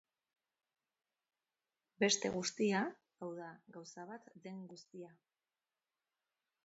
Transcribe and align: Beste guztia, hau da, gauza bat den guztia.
Beste 2.03 2.31
guztia, 2.37 2.81
hau 3.25 3.29
da, 3.41 3.53
gauza 3.79 4.09
bat 4.13 4.33
den 4.49 4.65
guztia. 4.73 5.13